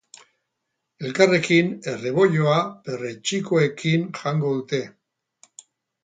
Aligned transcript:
Elkarrekin, 1.07 1.67
erreboiloa 1.91 2.55
perretxikoekin 2.87 4.07
jango 4.21 4.55
dute. 4.55 4.81